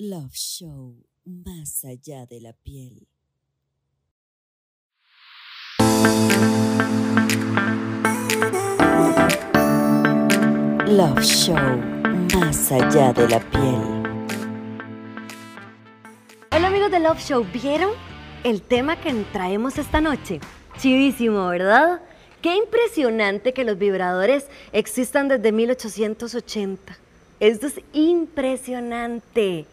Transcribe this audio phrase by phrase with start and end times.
[0.00, 3.08] Love Show, más allá de la piel.
[10.86, 11.56] Love Show,
[12.32, 13.74] más allá de la piel.
[16.52, 17.90] Hola amigos de Love Show, ¿vieron
[18.44, 20.38] el tema que traemos esta noche?
[20.76, 22.00] Chivísimo, ¿verdad?
[22.40, 26.96] Qué impresionante que los vibradores existan desde 1880.
[27.40, 29.66] Esto es impresionante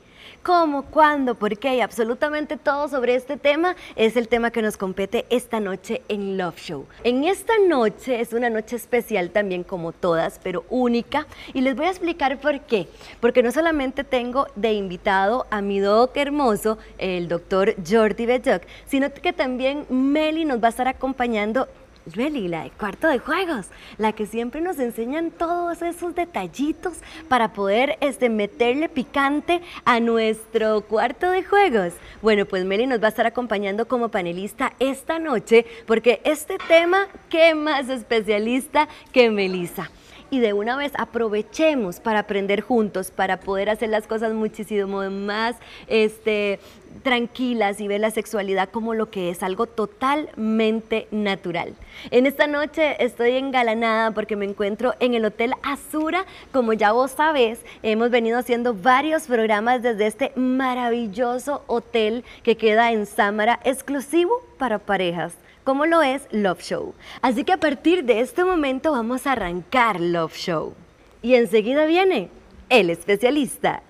[0.43, 4.77] cómo, cuándo, por qué y absolutamente todo sobre este tema es el tema que nos
[4.77, 6.85] compete esta noche en Love Show.
[7.03, 11.87] En esta noche es una noche especial también como todas, pero única y les voy
[11.87, 12.87] a explicar por qué.
[13.19, 19.11] Porque no solamente tengo de invitado a mi doc hermoso, el doctor Jordi Bejoc, sino
[19.13, 21.67] que también Meli nos va a estar acompañando
[22.13, 27.51] Really, la de cuarto de juegos, la que siempre nos enseñan todos esos detallitos para
[27.51, 31.93] poder este, meterle picante a nuestro cuarto de juegos.
[32.21, 37.07] Bueno, pues Meli nos va a estar acompañando como panelista esta noche porque este tema,
[37.29, 39.89] ¿qué más especialista que Melissa?
[40.29, 45.55] Y de una vez aprovechemos para aprender juntos, para poder hacer las cosas muchísimo más
[45.87, 46.59] este,
[47.03, 51.75] tranquilas y ver la sexualidad como lo que es, algo totalmente natural.
[52.11, 56.25] En esta noche estoy engalanada porque me encuentro en el Hotel Azura.
[56.51, 62.91] Como ya vos sabés, hemos venido haciendo varios programas desde este maravilloso hotel que queda
[62.91, 65.35] en Samara, exclusivo para parejas
[65.65, 66.93] como lo es Love Show.
[67.21, 70.73] Así que a partir de este momento vamos a arrancar Love Show.
[71.21, 72.29] Y enseguida viene
[72.69, 73.83] el especialista.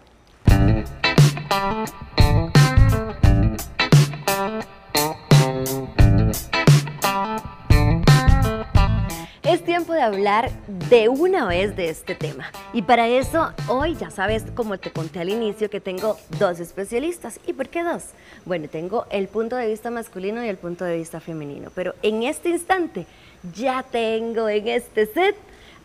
[9.65, 12.51] Tiempo de hablar de una vez de este tema.
[12.71, 17.39] Y para eso, hoy ya sabes, como te conté al inicio, que tengo dos especialistas.
[17.45, 18.03] ¿Y por qué dos?
[18.45, 21.71] Bueno, tengo el punto de vista masculino y el punto de vista femenino.
[21.75, 23.05] Pero en este instante,
[23.53, 25.35] ya tengo en este set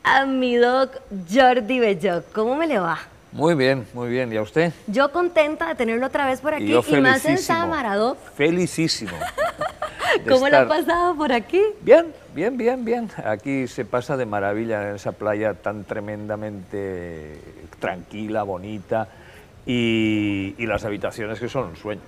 [0.04, 0.92] a mi doc
[1.32, 2.30] Jordi Belloc.
[2.32, 2.98] ¿Cómo me le va?
[3.32, 4.32] Muy bien, muy bien.
[4.32, 4.72] ¿Y a usted?
[4.86, 7.96] Yo contenta de tenerlo otra vez por aquí y, más en Sámara,
[8.36, 9.16] Felicísimo.
[10.28, 11.60] ¿Cómo le ha pasado por aquí?
[11.82, 13.10] Bien, bien, bien, bien.
[13.24, 17.38] Aquí se pasa de maravilla en esa playa tan tremendamente
[17.78, 19.08] tranquila, bonita
[19.66, 22.02] y, y las habitaciones que son un sueño.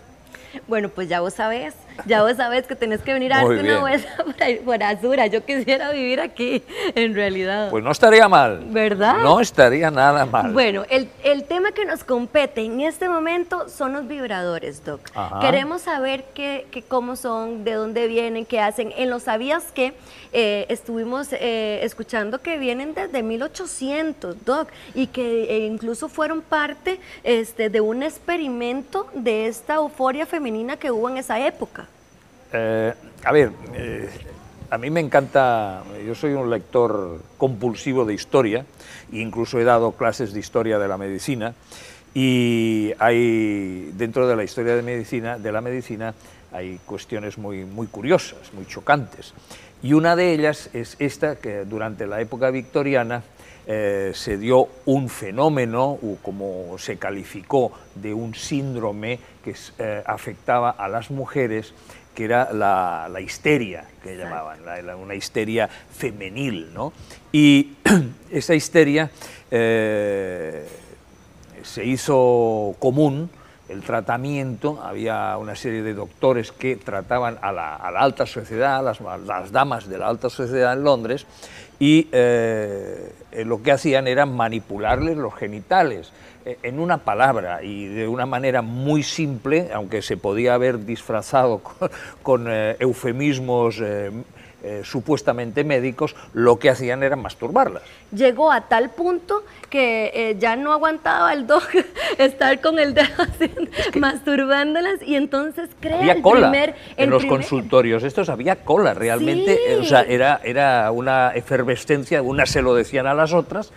[0.68, 1.74] Bueno, pues ya vos sabés,
[2.06, 4.08] ya vos sabés que tenés que venir a darte una vuelta
[4.64, 5.26] por, Azura.
[5.26, 6.62] Yo quisiera vivir aquí,
[6.94, 7.70] en realidad.
[7.70, 8.64] Pues no estaría mal.
[8.68, 9.18] ¿Verdad?
[9.22, 10.52] No estaría nada mal.
[10.52, 15.00] Bueno, el, el tema que nos compete en este momento son los vibradores, Doc.
[15.40, 18.92] Queremos saber qué, qué, cómo son, de dónde vienen, qué hacen.
[18.96, 19.94] En los sabías que
[20.32, 27.00] eh, estuvimos eh, escuchando que vienen desde 1800, Doc, y que eh, incluso fueron parte
[27.24, 30.41] este, de un experimento de esta euforia femenina
[30.78, 31.86] que hubo en esa época.
[32.52, 32.92] Eh,
[33.24, 34.08] a ver, eh,
[34.70, 38.64] a mí me encanta, yo soy un lector compulsivo de historia,
[39.12, 41.54] incluso he dado clases de historia de la medicina,
[42.14, 46.14] y hay dentro de la historia de medicina, de la medicina,
[46.52, 49.32] hay cuestiones muy, muy curiosas, muy chocantes.
[49.82, 53.22] Y una de ellas es esta que durante la época victoriana
[53.66, 59.54] eh, se dio un fenómeno, o como se calificó, de un síndrome que
[60.06, 61.74] afectaba a las mujeres
[62.14, 64.60] que era la, histeria, que llamaban,
[65.00, 66.72] una histeria femenil.
[66.74, 66.92] ¿no?
[67.32, 67.72] Y
[68.30, 69.10] esa histeria
[69.50, 70.66] eh,
[71.62, 73.30] se hizo común,
[73.68, 79.52] el tratamiento, había una serie de doctores que trataban a la, alta sociedad, las, las,
[79.52, 81.26] damas de la alta sociedad en Londres,
[81.78, 83.12] y eh,
[83.44, 86.12] lo que hacían era manipularles los genitales
[86.44, 91.60] eh, en una palabra y de una manera muy simple, aunque se podía haber disfrazado
[92.22, 94.10] con, eh, eufemismos eh,
[94.84, 97.82] supuestamente médicos, lo que hacían era masturbarlas.
[98.14, 101.62] Llegó a tal punto que ya no aguantaba el dog
[102.18, 103.08] estar con el dedo
[103.98, 106.74] masturbándolas y entonces crea había el cola primer...
[106.96, 112.62] en los consultorios estos había cola, realmente, o sea, era, era una efervescencia, unas se
[112.62, 113.72] lo decían a las otras,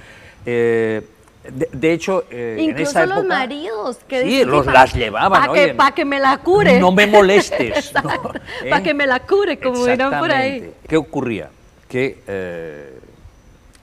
[1.52, 5.32] de, hecho, eh, Incluso en esa los maridos que sí, los las llevaban.
[5.76, 6.80] Para que, me la cure.
[6.80, 7.94] No me molestes.
[8.70, 10.74] Para que me la cure, como dirán por ahí.
[10.88, 11.50] ¿Qué ocurría?
[11.88, 13.00] Que eh,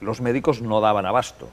[0.01, 1.49] los médicos no daban abasto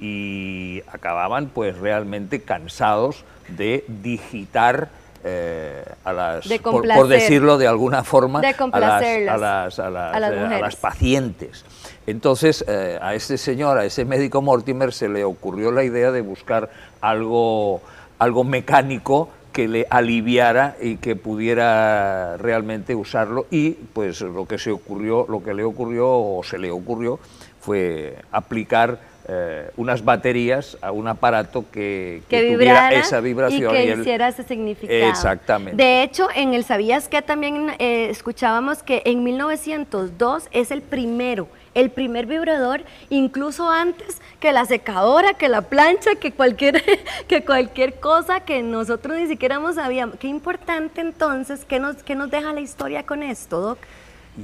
[0.00, 4.90] y acababan pues realmente cansados de digitar
[5.24, 11.64] eh, a las, por, decirlo de alguna forma, a las, a, las, pacientes.
[12.08, 16.22] Entonces, eh, a ese señor, a ese médico Mortimer, se le ocurrió la idea de
[16.22, 16.70] buscar
[17.02, 17.82] algo,
[18.18, 24.70] algo mecánico que le aliviara y que pudiera realmente usarlo y pues lo que se
[24.70, 27.18] ocurrió, lo que le ocurrió o se le ocurrió
[27.60, 33.76] fue aplicar eh, unas baterías a un aparato que, que, tuviera esa vibración.
[33.76, 35.10] Y que hiciera ese significado.
[35.10, 35.76] Exactamente.
[35.76, 41.48] De hecho, en el Sabías que también eh, escuchábamos que en 1902 es el primero,
[41.74, 46.82] el primer vibrador, incluso antes que la secadora, que la plancha, que cualquier,
[47.28, 50.16] que cualquier cosa que nosotros ni siquiera sabíamos.
[50.18, 53.78] Qué importante entonces, ¿qué nos, qué nos deja la historia con esto, Doc?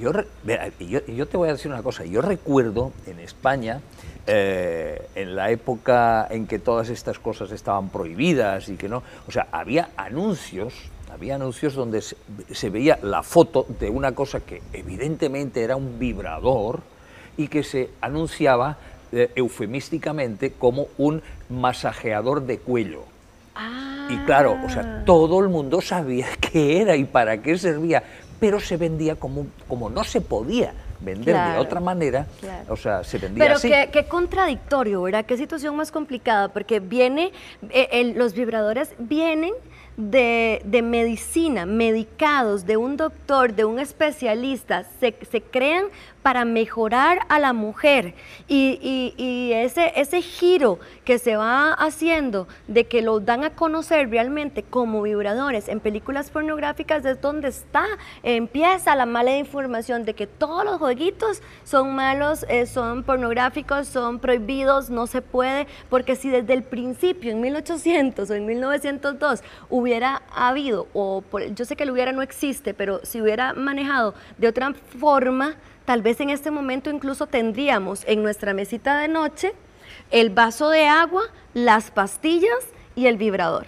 [0.00, 0.10] Yo,
[1.06, 3.80] yo, te voy a decir una cosa, yo recuerdo en España
[4.26, 9.30] eh, en la época en que todas estas cosas estaban prohibidas y que no, o
[9.30, 10.74] sea, había anuncios,
[11.12, 16.80] había anuncios donde se, veía la foto de una cosa que evidentemente era un vibrador
[17.36, 18.76] y que se anunciaba
[19.12, 23.04] eh, eufemísticamente como un masajeador de cuello.
[24.08, 25.02] Y claro, o sea, ah.
[25.06, 28.02] todo el mundo sabía qué era y para qué servía,
[28.40, 32.26] pero se vendía como, como no se podía vender de otra manera,
[32.69, 33.69] o sea, se vendía Pero así.
[33.69, 35.25] Qué, qué contradictorio, ¿verdad?
[35.26, 37.32] Qué situación más complicada, porque viene,
[37.70, 39.52] eh, los vibradores vienen
[39.96, 45.84] de, de, medicina, medicados, de un doctor, de un especialista, se, se crean
[46.24, 48.14] para mejorar a la mujer.
[48.48, 54.62] Y, ese, ese giro que se va haciendo de que lo dan a conocer realmente
[54.62, 57.84] como vibradores en películas pornográficas es donde está,
[58.22, 64.18] empieza la mala información de que todos los jueguitos son malos, eh, son pornográficos, son
[64.18, 70.22] prohibidos, no se puede, porque si desde el principio, en 1800 o en 1902, hubiera
[70.34, 71.22] habido, o
[71.54, 76.02] yo sé que el hubiera no existe, pero si hubiera manejado de otra forma, tal
[76.02, 79.52] vez en este momento incluso tendríamos en nuestra mesita de noche
[80.10, 81.22] el vaso de agua,
[81.54, 82.64] las pastillas
[82.94, 83.66] y el vibrador.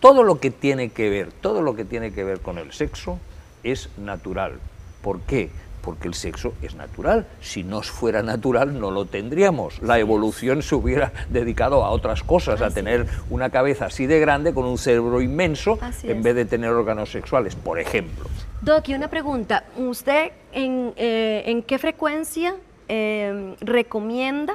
[0.00, 3.18] Todo lo que tiene que ver, todo lo que tiene que ver con el sexo
[3.62, 4.58] es natural.
[5.02, 5.50] ¿Por qué?
[5.80, 7.26] porque el sexo es natural.
[7.40, 9.80] Si no fuera natural, no lo tendríamos.
[9.82, 14.52] La evolución se hubiera dedicado a otras cosas, a tener una cabeza así de grande
[14.54, 18.26] con un cerebro inmenso, en vez de tener órganos sexuales, por ejemplo.
[18.62, 19.64] Doc, y una pregunta.
[19.76, 22.54] ¿Usted en, eh, qué frecuencia
[22.88, 24.54] eh, recomienda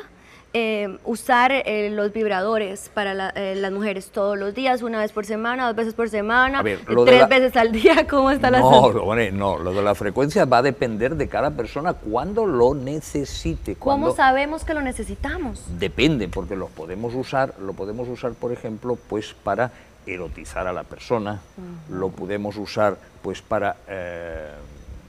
[0.57, 5.25] eh, usar eh, los vibradores para eh, las mujeres todos los días, una vez por
[5.25, 8.89] semana, dos veces por semana, tres veces al día, ¿cómo está la no,
[9.33, 13.75] no, lo de la frecuencia va a depender de cada persona cuando lo necesite.
[13.75, 15.61] ¿Cómo sabemos que lo necesitamos?
[15.77, 19.73] Depende, porque lo podemos usar, lo podemos usar, por ejemplo, pues para
[20.05, 21.41] erotizar a la persona,
[21.89, 23.77] lo podemos usar pues para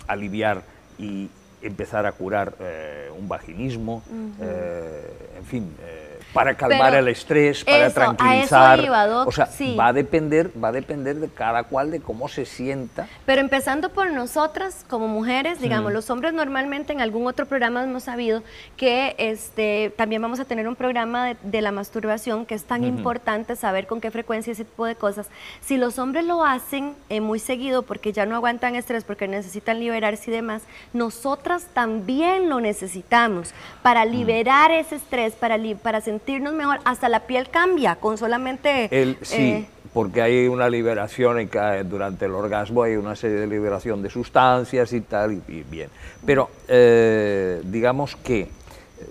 [0.06, 0.62] aliviar
[0.98, 1.28] y
[1.62, 4.02] empezar a curar eh, un vaginismo,
[4.40, 8.80] eh, en fin, eh, para calmar el estrés, para tranquilizar.
[9.26, 9.48] o sea,
[9.78, 13.08] va a depender, va a depender de cada cual de cómo se sienta.
[13.24, 18.04] Pero empezando por nosotras como mujeres, digamos, los hombres normalmente en algún otro programa hemos
[18.04, 18.42] sabido
[18.76, 23.56] que este también vamos a tener un programa de, la masturbación que es tan importante
[23.56, 25.28] saber con qué frecuencia ese tipo de cosas.
[25.62, 29.80] Si los hombres lo hacen eh, muy seguido porque ya no aguantan estrés, porque necesitan
[29.80, 30.62] liberarse y demás,
[30.92, 37.20] nosotras también lo necesitamos para liberar ese estrés, para, para sentir sentirnos mejor, hasta la
[37.20, 38.88] piel cambia con solamente...
[38.90, 41.48] El, sí, eh, porque hay una liberación
[41.84, 45.88] durante el orgasmo, hay una serie de liberación de sustancias y tal, y, bien.
[46.26, 48.48] Pero eh, digamos que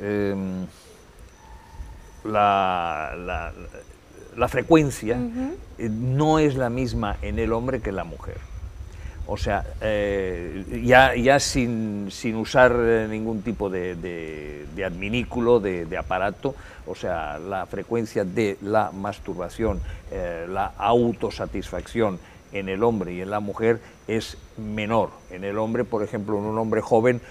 [0.02, 0.68] em,
[2.26, 3.54] la,
[4.36, 5.18] la, frecuencia
[5.78, 8.38] eh, no es la misma en el hombre que en la mujer.
[9.28, 15.98] O sea, eh, ya, ya sin, sin, usar eh, ningún tipo de, de, adminículo, de,
[15.98, 16.54] aparato,
[16.86, 22.20] o sea, la frecuencia de la masturbación, eh, la autosatisfacción
[22.56, 25.10] en el hombre y en la mujer es menor.
[25.30, 27.22] En el hombre, por ejemplo, en un hombre joven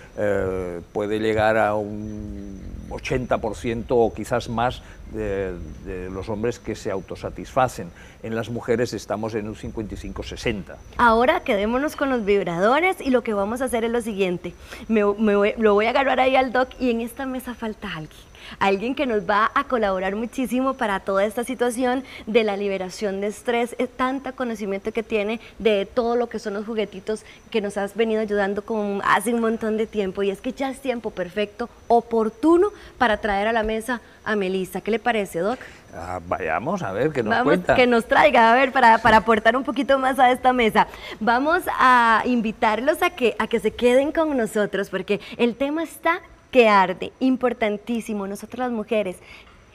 [0.93, 7.91] puede llegar a un 80% o quizás más de, los hombres que se autosatisfacen.
[8.23, 10.77] En las mujeres estamos en un 55-60.
[10.99, 14.55] Ahora quedémonos con los vibradores y lo que vamos a hacer es lo siguiente.
[14.89, 18.95] Me, lo voy a agarrar ahí al doc y en esta mesa falta alguien alguien
[18.95, 23.75] que nos va a colaborar muchísimo para toda esta situación de la liberación de estrés,
[23.79, 27.95] es tanta conocimiento que tiene de todo lo que son los juguetitos que nos has
[27.95, 31.69] venido ayudando con hace un montón de tiempo y es que ya es tiempo perfecto,
[31.89, 34.81] oportuno para traer a la mesa a Melissa.
[34.81, 35.59] ¿Qué le parece, Doc?
[35.95, 39.57] Ah, vayamos a ver, que nos Vamos, Que nos traiga, a ver, para, para, aportar
[39.57, 40.89] un poquito más a esta mesa.
[41.21, 46.21] Vamos a invitarlos a que, a que se queden con nosotros, porque el tema está
[46.55, 49.17] que arde, importantísimo, nosotras las mujeres,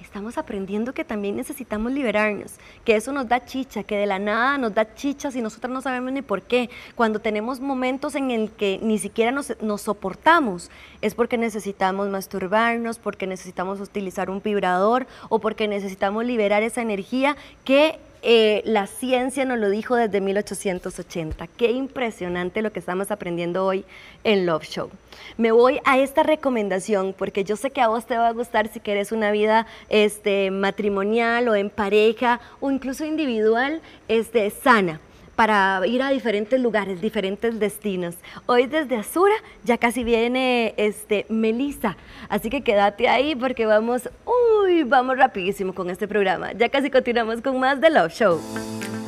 [0.02, 2.54] estamos aprendiendo que también necesitamos liberarnos,
[2.86, 5.82] que eso nos da chicha, que de la nada nos da chicha si nosotros no
[5.82, 6.70] sabemos ni por qué.
[6.96, 10.72] Cuando tenemos momentos en el que ni siquiera nos soportamos,
[11.02, 17.36] es porque necesitamos masturbarnos, porque necesitamos utilizar un vibrador o porque necesitamos liberar esa energía
[17.66, 21.48] que eh, la ciencia nos lo dijo desde 1880.
[21.48, 23.86] Qué impresionante lo que estamos aprendiendo hoy
[24.24, 24.90] en Love Show.
[25.38, 28.68] Me voy a esta recomendación porque yo sé que a vos te va a gustar
[28.68, 35.00] si quieres una vida este, matrimonial o en pareja o incluso individual este, sana
[35.40, 38.16] para ir a diferentes lugares, diferentes destinos.
[38.46, 41.96] Hoy desde Azura ya casi viene este Melissa,
[42.28, 46.52] así que quédate ahí porque vamos, uy, vamos rapidísimo con este programa.
[46.52, 48.99] Ya casi continuamos con más de Love Show.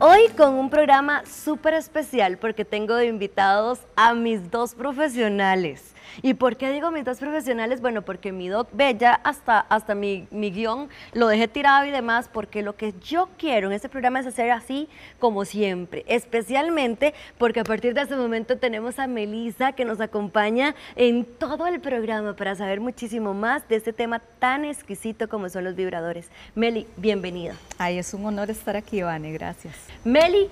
[0.00, 5.94] Hoy con un programa súper especial porque tengo invitados a mis dos profesionales.
[6.22, 7.80] ¿Y por qué digo mis dos profesionales?
[7.80, 12.28] Bueno, porque mi doc Bella, hasta, hasta mi, mi guion, lo dejé tirado y demás,
[12.32, 17.60] porque lo que yo quiero en este programa es hacer así como siempre, especialmente porque
[17.60, 22.34] a partir de este momento tenemos a Melissa que nos acompaña en todo el programa
[22.36, 26.28] para saber muchísimo más de este tema tan exquisito como son los vibradores.
[26.54, 27.54] Meli, bienvenida.
[27.78, 29.74] Ay, es un honor estar aquí, Vane, gracias.
[30.02, 30.48] Meli,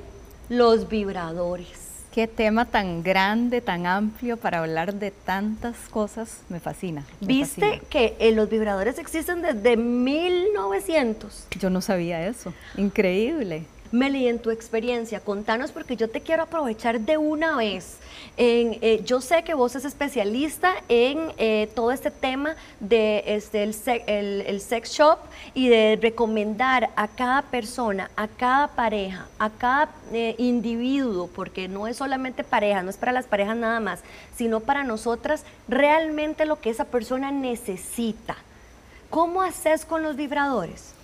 [0.48, 1.82] los vibradores.
[2.12, 7.04] Qué tema tan grande, tan amplio para hablar de tantas cosas, me fascina.
[7.22, 11.46] ¿Viste que eh, los vibradores existen desde 1900?
[11.58, 13.64] Yo no sabía eso, increíble.
[13.92, 17.98] Meli, en tu experiencia, contanos porque yo te quiero aprovechar de una vez.
[18.38, 23.62] Eh, yo sé que vos sos especialista en eh, todo este tema de este,
[24.06, 25.18] el, sex shop
[25.52, 31.86] y de recomendar a cada persona, a cada pareja, a cada eh, individuo, porque no
[31.86, 34.00] es solamente pareja, no es para las parejas nada más,
[34.34, 38.36] sino para nosotras realmente lo que esa persona necesita.
[39.10, 40.94] ¿Cómo haces con los vibradores?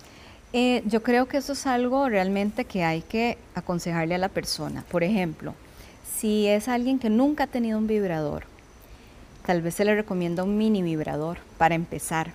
[0.51, 4.83] Eh, yo creo que eso es algo realmente que hay que aconsejarle a la persona.
[4.89, 5.53] Por ejemplo,
[6.17, 8.45] si es alguien que nunca ha tenido un vibrador,
[9.45, 12.31] tal vez se le recomienda un mini vibrador para empezar.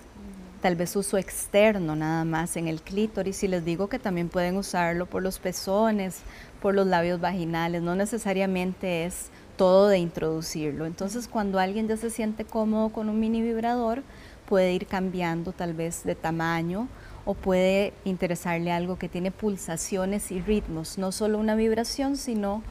[0.61, 4.55] Tal vez uso externo nada más en el clítoris y les digo que también pueden
[4.55, 6.21] usarlo por los pezones,
[6.61, 10.85] por los labios vaginales, no necesariamente es todo de introducirlo.
[10.85, 14.03] Entonces cuando alguien ya se siente cómodo con un mini vibrador,
[14.47, 16.87] puede ir cambiando tal vez de tamaño
[17.25, 22.61] o puede interesarle algo que tiene pulsaciones y ritmos, no solo una vibración, sino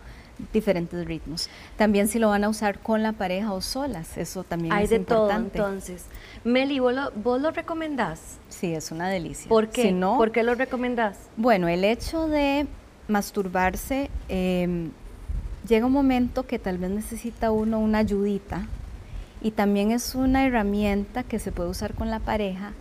[0.52, 1.48] diferentes ritmos.
[1.76, 4.90] También si lo van a usar con la pareja o solas, eso también Hay es
[4.90, 5.58] de importante.
[5.58, 6.06] todo entonces.
[6.44, 8.38] Meli, ¿vos lo, ¿vos lo, recomendás?
[8.48, 9.48] Sí, es una delicia.
[9.48, 9.92] ¿Por qué?
[9.92, 11.18] ¿Por qué lo recomendás?
[11.36, 12.66] Bueno, el hecho de
[13.08, 14.90] masturbarse, em,
[15.68, 18.66] llega un momento que tal vez necesita uno una ayudita
[19.40, 22.72] y también es una herramienta que se puede usar con la pareja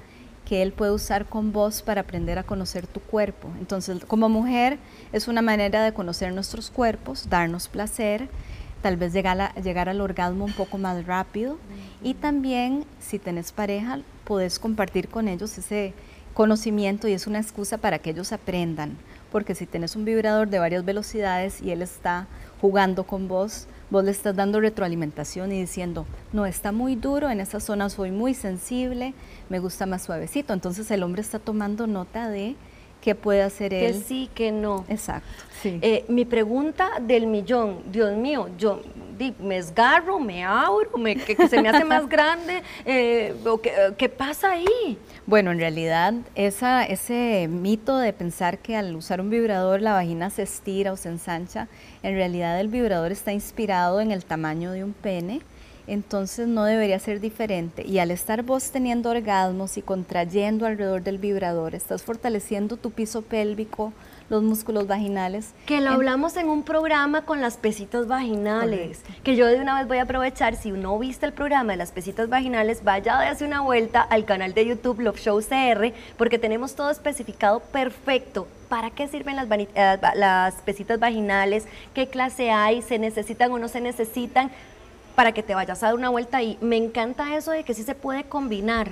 [0.54, 3.48] que él puede usar con vos para aprender a conocer tu cuerpo.
[3.58, 4.78] Entonces, como mujer
[5.12, 8.30] es una manera de conocer nuestros cuerpos, darnos placer,
[8.84, 11.58] tal vez llegar, llegar al orgasmo un poco más rápido
[12.04, 15.96] y también si tenés pareja, puedes compartir con ellos ese
[16.36, 18.96] conocimiento y es una excusa para que ellos aprendan,
[19.32, 22.28] porque si tenés un vibrador de varias velocidades y él está
[22.62, 27.40] jugando con vos, vos le estás dando retroalimentación y diciendo, no, está muy duro, en
[27.40, 29.14] esa zona soy muy sensible,
[29.50, 30.52] me gusta más suavecito.
[30.52, 32.56] Entonces el hombre está tomando nota de
[33.04, 33.94] qué puede hacer él.
[33.94, 34.86] Que sí, que no.
[34.88, 35.28] Exacto.
[35.66, 38.82] Eh, mi pregunta del millón, Dios mío, yo
[39.40, 43.34] me esgarro, me abro, me, que, se me hace más grande, eh,
[43.98, 44.98] ¿qué, pasa ahí?
[45.26, 50.30] Bueno, en realidad esa, ese mito de pensar que al usar un vibrador la vagina
[50.30, 51.70] se estira o se ensancha,
[52.02, 55.42] en realidad el vibrador está inspirado en el tamaño de un pene,
[55.88, 57.86] entonces no debería ser diferente.
[57.86, 63.22] Y al estar vos teniendo orgasmos y contrayendo alrededor del vibrador, estás fortaleciendo tu piso
[63.22, 63.94] pélvico,
[64.30, 65.54] los músculos vaginales.
[65.66, 69.88] Que lo hablamos en un programa con las pesitas vaginales, que yo de una vez
[69.88, 73.46] voy a aprovechar, si no viste el programa de las pesitas vaginales, vaya a darse
[73.46, 78.48] una vuelta al canal de YouTube Love Show CR, porque tenemos todo especificado perfecto.
[78.70, 81.66] ¿Para qué sirven las, eh, las pesitas vaginales?
[81.94, 82.82] ¿Qué clase hay?
[82.82, 84.50] ¿Se necesitan o no se necesitan?
[85.16, 87.84] Para que te vayas a dar una vuelta y me encanta eso de que sí
[87.84, 88.92] se puede combinar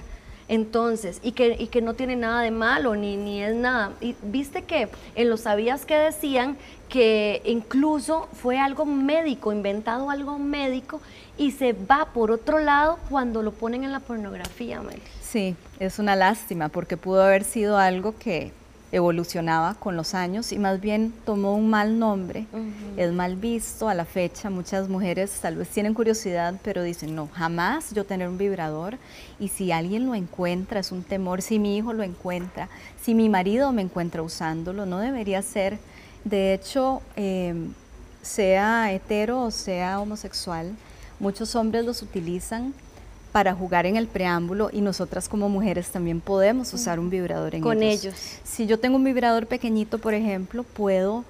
[0.51, 3.93] entonces, y que, y que no tiene nada de malo, ni, ni es nada.
[4.01, 6.57] Y viste que en los sabías que decían
[6.89, 10.99] que incluso fue algo médico, inventado algo médico,
[11.37, 15.01] y se va por otro lado cuando lo ponen en la pornografía, Mel.
[15.21, 18.51] Sí, es una lástima, porque pudo haber sido algo que
[18.91, 22.45] evolucionaba con los años y más bien tomó un mal nombre,
[22.97, 27.29] es mal visto a la fecha, muchas mujeres tal vez tienen curiosidad, pero dicen, no,
[27.31, 28.97] jamás yo tener un vibrador
[29.39, 32.67] y si alguien lo encuentra, es un temor, si mi hijo lo encuentra,
[33.01, 35.79] si mi marido me encuentra usándolo, no debería ser,
[36.25, 37.73] de hecho, em,
[38.21, 40.75] sea hetero o sea homosexual,
[41.19, 42.73] muchos hombres los utilizan
[43.31, 47.61] para jugar en el preámbulo y nosotras como mujeres también podemos usar un vibrador en
[47.61, 48.13] Con ellos.
[48.43, 51.23] Si yo tengo un vibrador pequeñito, por ejemplo, puedo,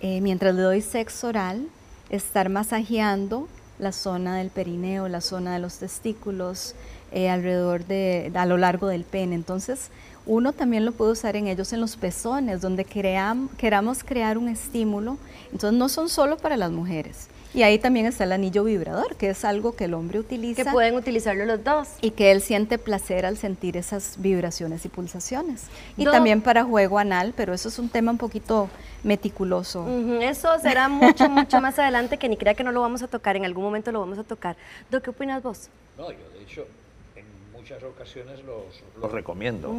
[0.00, 1.66] eh, mientras le doy sexo oral,
[2.10, 6.74] estar masajeando la zona del perineo, la zona de los testículos,
[7.12, 9.34] eh, alrededor de, a lo largo del pene.
[9.34, 9.90] Entonces,
[10.26, 15.18] uno también lo puede usar en ellos en los pezones, donde queramos crear un estímulo.
[15.52, 19.30] Entonces, no son solo para las mujeres y ahí también está el anillo vibrador, que
[19.30, 20.62] es algo que el hombre utiliza.
[20.62, 21.88] Que pueden utilizarlo los dos.
[22.02, 25.64] Y que él siente placer al sentir esas vibraciones y pulsaciones.
[25.96, 28.68] Y también para juego anal, pero eso es un tema un poquito
[29.02, 29.86] meticuloso.
[30.20, 33.36] Eso será mucho, mucho más adelante, que ni crea que no lo vamos a tocar,
[33.36, 34.56] en algún momento lo vamos a tocar.
[34.90, 35.68] ¿Do qué opinas vos?
[35.96, 36.66] No, yo de hecho
[37.58, 39.74] muchas ocasiones los, recomiendo.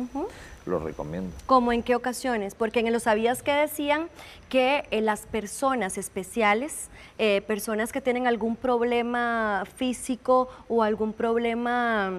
[0.66, 1.34] Los recomiendo.
[1.46, 2.54] ¿Cómo en qué ocasiones?
[2.54, 4.10] Porque en los sabías que decían
[4.50, 12.12] que eh, las personas especiales, eh, personas que tienen algún problema físico o algún problema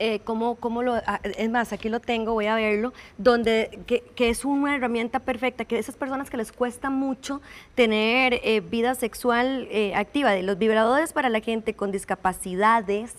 [0.00, 4.46] eh, cómo, lo, ah, es más, aquí lo tengo, voy a verlo, donde que, es
[4.46, 7.42] una herramienta perfecta, que esas personas que les cuesta mucho
[7.74, 13.12] tener vida sexual activa, de los vibradores para la gente con discapacidades,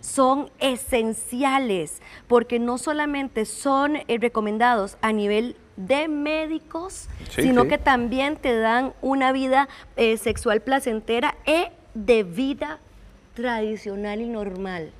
[0.00, 8.36] son esenciales porque no solamente son eh, recomendados a nivel de médicos, sino que también
[8.36, 12.80] te dan una vida eh, sexual placentera y de vida
[13.34, 14.90] tradicional y normal.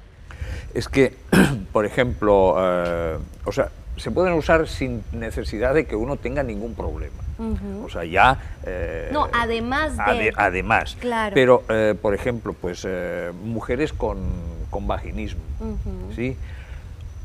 [0.75, 1.17] Es que,
[1.73, 6.75] por ejemplo, eh, o sea, se pueden usar sin necesidad de que uno tenga ningún
[6.75, 7.17] problema.
[7.85, 8.37] O sea, ya...
[9.12, 10.33] no, además de...
[10.37, 10.97] además.
[11.00, 11.35] Claro.
[11.35, 11.62] Pero,
[12.02, 12.87] por ejemplo, pues
[13.45, 15.41] mujeres con con vaginismo,
[16.15, 16.37] ¿sí?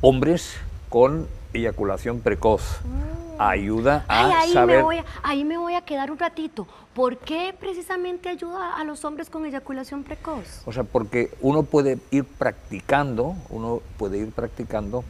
[0.02, 0.56] Hombres
[0.90, 2.80] con eyaculación precoz.
[2.84, 3.42] Mm.
[3.42, 4.78] Ayuda a ahí saber...
[4.78, 6.68] Me voy a, ahí me voy a quedar un ratito.
[6.94, 10.62] ¿Por qué precisamente ayuda a los hombres con eyaculación precoz?
[10.66, 15.04] O sea, porque uno puede ir practicando, uno puede ir practicando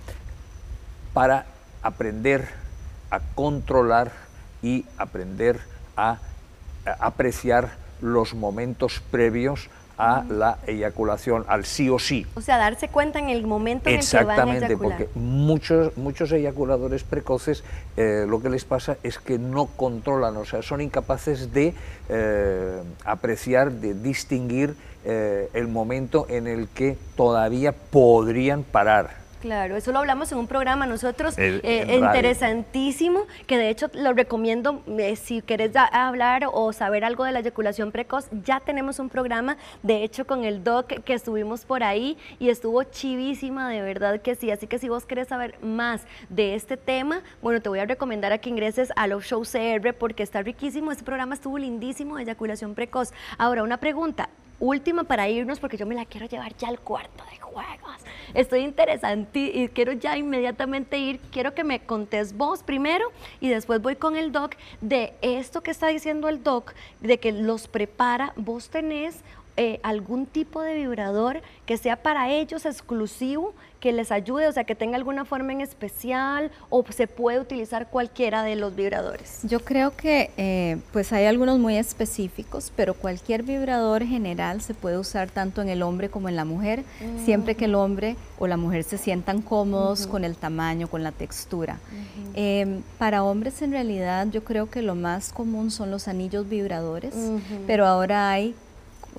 [1.13, 1.45] para
[1.81, 2.47] aprender
[3.11, 4.11] a controlar
[4.61, 5.59] y aprender
[5.97, 6.19] a
[6.99, 12.25] apreciar los momentos previos a la eyaculación, al sí o sí.
[12.35, 14.77] O sea, darse cuenta en el momento en el que van a eyacular.
[14.77, 17.63] porque muchos, muchos eyaculadores precoces
[17.97, 21.73] eh, lo que les pasa es que no controlan, o sea, son incapaces de
[22.09, 24.75] eh, apreciar, de distinguir
[25.05, 29.22] eh, el momento en el que todavía podrían parar.
[29.43, 34.81] Claro, eso lo hablamos en un programa nosotros, eh, interesantísimo, que de hecho lo recomiendo,
[34.97, 39.57] eh, si querés hablar o saber algo de la eyaculación precoz, ya tenemos un programa,
[39.81, 44.35] de hecho con el doc que estuvimos por ahí y estuvo chivísima, de verdad que
[44.35, 47.85] sí, así que si vos querés saber más de este tema, bueno, te voy a
[47.85, 52.15] recomendar a que ingreses a Love Show CR porque está riquísimo, este programa estuvo lindísimo
[52.15, 53.11] de eyaculación precoz.
[53.37, 54.29] Ahora, una pregunta,
[54.63, 57.97] última para irnos porque yo me la quiero llevar ya al cuarto de juegos.
[58.33, 61.19] Estoy interesante y quiero ya inmediatamente ir.
[61.31, 65.71] Quiero que me contés vos primero y después voy con el doc de esto que
[65.71, 68.31] está diciendo el doc, de que los prepara.
[68.37, 69.21] Vos tenés
[69.55, 74.63] eh, algún tipo de vibrador que sea para ellos exclusivo, que les ayude, o sea,
[74.63, 79.41] que tenga alguna forma en especial o se puede utilizar cualquiera de los vibradores?
[79.43, 84.97] Yo creo que eh, pues hay algunos muy específicos, pero cualquier vibrador general se puede
[84.97, 86.83] usar tanto en el hombre como en la mujer,
[87.25, 91.11] siempre que el hombre o la mujer se sientan cómodos con el tamaño, con la
[91.11, 91.77] textura.
[92.35, 97.13] Em, para hombres en realidad yo creo que lo más común son los anillos vibradores,
[97.67, 98.55] pero ahora hay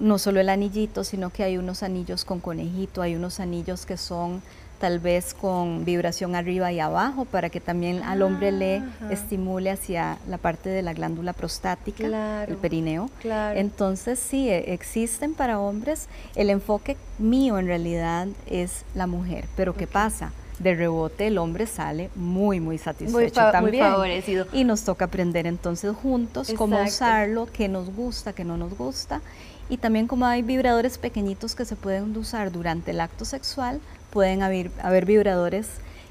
[0.00, 3.96] no solo el anillito, sino que hay unos anillos con conejito, hay unos anillos que
[3.96, 4.42] son
[4.78, 10.18] tal vez con vibración arriba y abajo para que también al hombre le estimule hacia
[10.28, 13.08] la parte de la glándula prostática, el perineo.
[13.54, 16.08] Entonces sí, e, existen para hombres.
[16.34, 20.32] El enfoque mío en realidad es la mujer, pero ¿qué pasa?
[20.58, 23.84] De rebote el hombre sale muy, muy satisfecho también.
[23.84, 24.46] Muy favorecido.
[24.52, 29.20] Y nos toca aprender entonces juntos cómo usarlo, qué nos gusta, qué no nos gusta
[29.68, 34.42] y también como hay vibradores pequeñitos que se pueden usar durante el acto sexual, pueden
[34.42, 35.68] haber, haber vibradores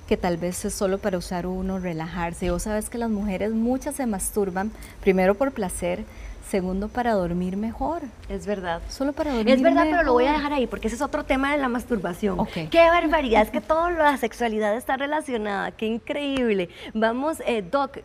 [0.08, 2.52] que tal vez es solo para usar uno, relajarse.
[2.52, 6.04] O sabes que las mujeres muchas se masturban, primero por placer,
[6.50, 8.04] Segundo, para dormir mejor.
[8.30, 8.82] Es verdad.
[8.90, 10.44] Solo para dormir Es verdad, pero lo voy a mejor.
[10.44, 12.40] dejar ahí porque ese es otro tema de la masturbación.
[12.40, 12.70] Ok.
[12.70, 16.70] Qué barbaridad, es que toda la sexualidad está relacionada, qué increíble.
[16.94, 17.98] Vamos, eh, Doc,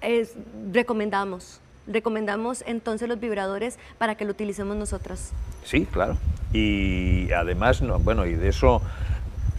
[0.00, 0.34] es-
[0.72, 5.32] recomendamos, recomendamos entonces los vibradores para que lo utilicemos nosotras.
[5.64, 6.16] Sí, claro.
[6.54, 8.80] Y además, no, bueno, y de eso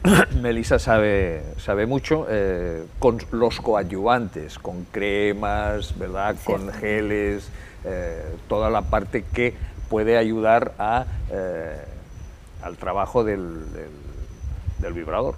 [0.42, 6.36] Melissa sabe, sabe mucho, eh, con los coadyuvantes, con cremas, ¿verdad?
[6.44, 7.50] Con geles,
[7.86, 9.54] eh, toda la parte que
[9.90, 11.78] puede ayudar a, eh,
[12.62, 14.04] al trabajo del, del-
[14.80, 15.36] del vibrador.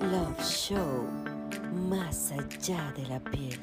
[0.00, 1.06] Love Show.
[1.88, 3.58] Más allá de la piel.